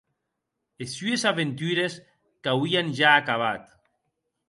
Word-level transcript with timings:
Es 0.85 0.95
sues 1.01 1.25
aventures 1.33 1.99
qu’auien 2.47 2.89
ja 3.01 3.11
acabat. 3.23 3.63